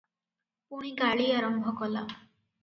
ପୁଣି 0.71 0.93
ଗାଳି 1.01 1.27
ଆରମ୍ଭ 1.41 1.75
କଲା। 1.83 2.03